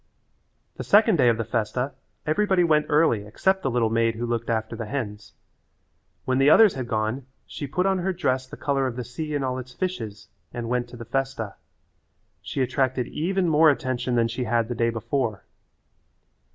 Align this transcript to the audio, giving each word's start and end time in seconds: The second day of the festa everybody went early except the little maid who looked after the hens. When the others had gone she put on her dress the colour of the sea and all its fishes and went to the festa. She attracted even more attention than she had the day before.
The 0.77 0.83
second 0.83 1.17
day 1.17 1.29
of 1.29 1.37
the 1.37 1.43
festa 1.43 1.91
everybody 2.25 2.63
went 2.63 2.87
early 2.89 3.23
except 3.27 3.61
the 3.61 3.69
little 3.69 3.91
maid 3.91 4.15
who 4.15 4.25
looked 4.25 4.49
after 4.49 4.75
the 4.75 4.87
hens. 4.87 5.33
When 6.25 6.39
the 6.39 6.49
others 6.49 6.73
had 6.73 6.87
gone 6.87 7.27
she 7.45 7.67
put 7.67 7.85
on 7.85 7.99
her 7.99 8.11
dress 8.11 8.47
the 8.47 8.57
colour 8.57 8.87
of 8.87 8.95
the 8.95 9.03
sea 9.03 9.35
and 9.35 9.45
all 9.45 9.59
its 9.59 9.73
fishes 9.75 10.29
and 10.51 10.69
went 10.69 10.87
to 10.89 10.97
the 10.97 11.05
festa. 11.05 11.53
She 12.41 12.61
attracted 12.63 13.09
even 13.09 13.47
more 13.47 13.69
attention 13.69 14.15
than 14.15 14.27
she 14.27 14.45
had 14.45 14.69
the 14.69 14.73
day 14.73 14.89
before. 14.89 15.43